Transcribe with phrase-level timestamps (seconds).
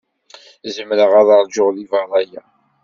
[0.75, 2.41] Zemreɣ ad ṛjuɣ deg beṛṛa-a.